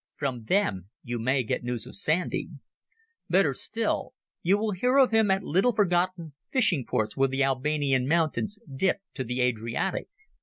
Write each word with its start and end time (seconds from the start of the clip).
From 0.15 0.45
them 0.45 0.89
you 1.03 1.19
may 1.19 1.43
get 1.43 1.63
news 1.63 1.85
of 1.85 1.95
Sandy. 1.95 2.47
Better 3.29 3.53
still, 3.53 4.15
you 4.41 4.57
will 4.57 4.71
hear 4.71 4.97
of 4.97 5.11
him 5.11 5.29
at 5.29 5.43
little 5.43 5.75
forgotten 5.75 6.33
fishing 6.51 6.87
ports 6.87 7.15
where 7.15 7.27
the 7.27 7.43
Albanian 7.43 8.07
mountains 8.07 8.57
dip 8.73 8.97
to 9.13 9.23
the 9.23 9.41
Adriatic. 9.41 10.07